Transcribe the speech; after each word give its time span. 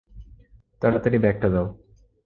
তাড়াতাড়ি 0.81 1.17
ব্যাগ 1.17 1.35
টা 1.41 1.47
দাও। 1.49 1.67